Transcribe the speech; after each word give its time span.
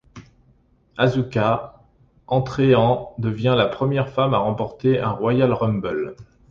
Asuka, 0.97 1.75
entrée 2.25 2.73
en 2.73 3.13
devient 3.19 3.53
la 3.55 3.67
première 3.67 4.09
femme 4.09 4.33
à 4.33 4.39
remporter 4.39 4.99
un 4.99 5.11
Royal 5.11 5.53
Rumble. 5.53 6.15